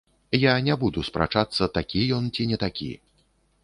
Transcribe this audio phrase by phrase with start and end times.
[0.43, 2.93] Я не буду спрачацца, такі ён ці не такі.